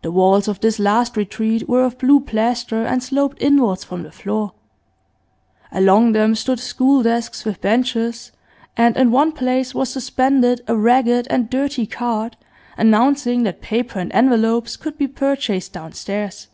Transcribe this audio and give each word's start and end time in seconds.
The 0.00 0.10
walls 0.10 0.48
of 0.48 0.60
this 0.60 0.78
last 0.78 1.18
retreat 1.18 1.68
were 1.68 1.84
of 1.84 1.98
blue 1.98 2.18
plaster 2.18 2.82
and 2.82 3.02
sloped 3.02 3.42
inwards 3.42 3.84
from 3.84 4.02
the 4.02 4.10
floor; 4.10 4.54
along 5.70 6.12
them 6.12 6.34
stood 6.34 6.58
school 6.58 7.02
desks 7.02 7.44
with 7.44 7.60
benches, 7.60 8.32
and 8.74 8.96
in 8.96 9.10
one 9.10 9.32
place 9.32 9.74
was 9.74 9.90
suspended 9.90 10.62
a 10.66 10.74
ragged 10.74 11.26
and 11.28 11.50
dirty 11.50 11.84
card 11.86 12.38
announcing 12.78 13.42
that 13.42 13.60
paper 13.60 13.98
and 13.98 14.10
envelopes 14.14 14.78
could 14.78 14.96
be 14.96 15.06
purchased 15.08 15.74
downstairs. 15.74 16.48